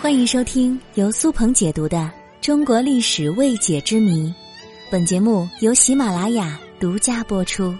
[0.00, 1.98] 欢迎收听由苏鹏解读的
[2.40, 4.28] 《中国历史未解之谜》，
[4.90, 7.74] 本节目由喜马拉雅独家播出。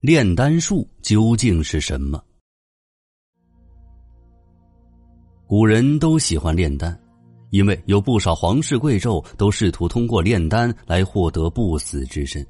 [0.00, 2.22] 炼丹术究竟是什么？
[5.46, 6.98] 古人都喜欢炼丹，
[7.50, 12.46] 因为有不少皇室贵胄都试图通过炼丹来获得不死之身。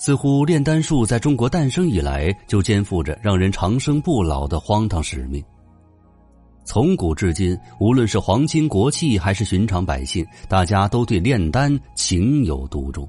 [0.00, 5.44] 似乎炼丹术在中国诞生以来就肩负着让人长生不老的荒唐使命。
[6.64, 13.06] 从古至今，无论是皇亲国戚还是寻常百姓，大家都对炼丹情有独钟。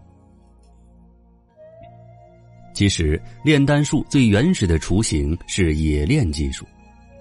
[2.74, 6.66] 其实，炼丹术最原始的雏形是冶炼技术，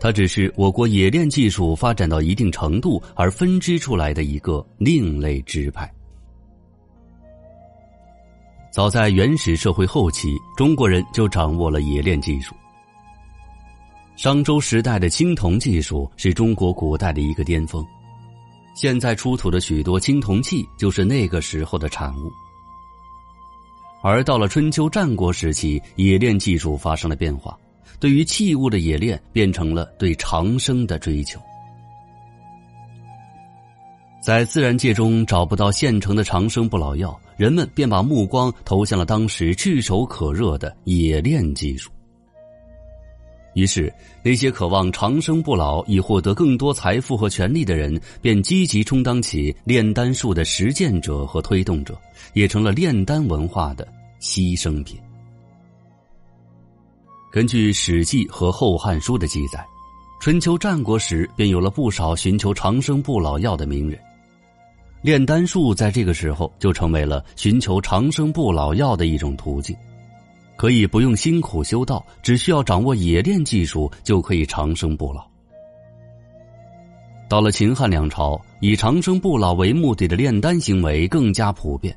[0.00, 5.89] 它只是我国冶炼技术发展到一定程度而分支出来的一个另类支派。
[8.70, 12.55] 早在原始社会后期，中国人就掌握了冶炼技术。
[14.17, 17.84] 商周时代的青铜技术是中国古代的一个巅峰，
[18.77, 22.31] 现在出土的许多青铜器就是那个时候的产物。
[24.03, 27.59] 而到了春秋战国时期，冶炼技术发生了变化，
[27.98, 31.41] 对于器物的冶炼变成了对长生的追求。
[34.22, 41.91] 在自然界中找不到现成的长生不老药，人们便把目光投向了当时炙手可热的冶炼技术。
[43.55, 43.91] 于是，
[44.22, 51.98] 那些渴望长生不老以获得更多财富和权力的人，便积极充当起炼丹术的实践者和推动者，
[52.34, 53.88] 也成了炼丹文化的
[54.20, 55.00] 牺牲品。
[57.32, 59.66] 根据《史记》和《后汉书》的记载，
[60.20, 63.98] 春秋战国时便有了不少寻求长生不老药的名人。
[65.03, 69.75] 炼丹术在这个时候就成为了寻求长生不老药的一种途径，
[70.56, 75.27] 可以不用辛苦修道，只需要掌握冶炼技术就可以长生不老。
[77.31, 81.97] 到了秦汉两朝，以长生不老为目的的炼丹行为更加普遍，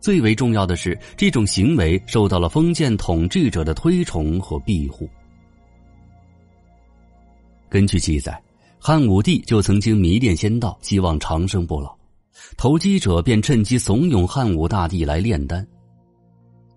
[0.00, 5.06] 最为重要的是，这种行为受到了封建统治者的推崇和庇护。
[7.68, 8.40] 根据记载，
[8.78, 11.99] 汉武帝就曾经迷恋仙道，希望长生不老。
[12.56, 15.66] 投机者便趁机怂恿汉武大帝来炼丹。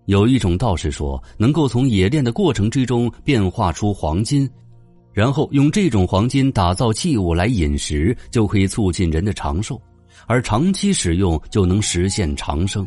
[0.06, 4.48] 有一种道士说，能够从冶炼的过程之中变化出黄金，
[5.12, 9.80] 然后用这种黄金打造器物来饮食，就可以促进人的长寿，
[10.26, 12.86] 而长期使用就能实现长生。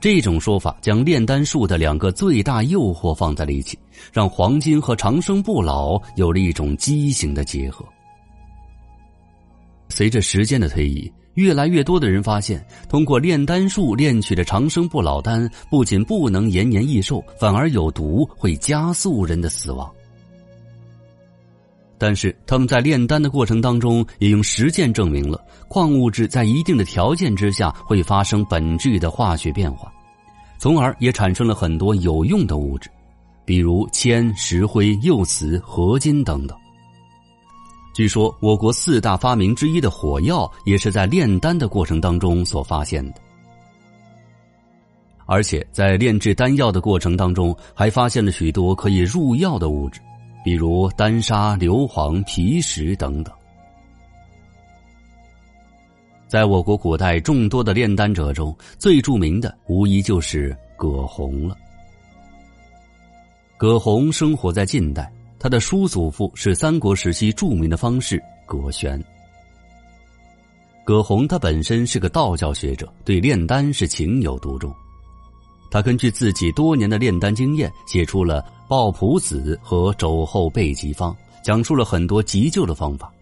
[0.00, 3.78] 这种说法将炼丹术的两个最大诱惑放在了一起，
[4.12, 7.84] 让黄金和长生不老有了一种畸形的结合。
[9.94, 19.88] 随着时间的推移，越来越多的人发现，通过炼丹术炼取的长生不老丹，不仅不能延年益寿，反而有毒，会加速人的死亡。
[21.96, 29.92] 但是他们在炼丹的过程当中，也用实践证明了矿物质在一定的条件之下会发生本质的化学变化，
[30.58, 32.90] 从而也产生了很多有用的物质，
[33.44, 36.58] 比如铅、石灰、釉瓷、合金等等。
[37.94, 43.20] 据说，我国四大发明之一的火药也是在炼丹的过程当中所发现的。
[45.26, 50.00] 而且，在炼制丹药的过程当中，还发现了许多可以入药的物质，
[50.44, 53.32] 比如丹砂、硫磺、皮石等等。
[56.26, 61.56] 在我国古代众多的炼丹者中，最著名的无疑就是葛洪了。
[63.56, 65.08] 葛洪生活在近代。
[65.44, 68.98] 他的叔祖父是三国时期著名的方士葛玄。
[70.86, 74.74] 葛洪他本身是个道教学者，对炼丹是情有独钟。
[75.70, 81.12] 他根据自己多年的炼丹经验，写出了《抱朴子》和《肘后备急方》，
[81.42, 83.12] 讲述了很多急救的方法，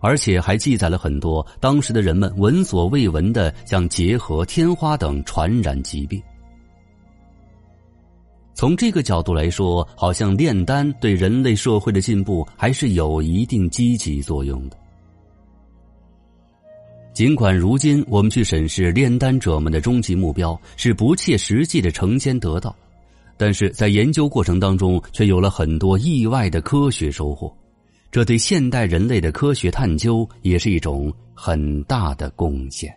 [0.00, 6.20] 而且还记载了很多当时的人们闻所未闻的，像结核、天花等传染疾病。
[8.58, 14.76] 从这个角度来说，好像炼丹对人类社会的进步还是有一定积极作用的。
[17.12, 22.74] 尽管如今我们去审视炼丹者们的终极目标是不切实际的成仙得道，
[23.36, 27.56] 但是在研究过程当中却有了很多意外的科学收获，
[28.10, 32.92] 这对现代人类的科学探究也是一种很大的贡献。